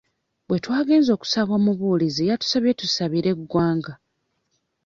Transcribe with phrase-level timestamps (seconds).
[0.47, 3.93] Bwe twagenze okusaba omubuulizi yatusabye tusabire eggwanga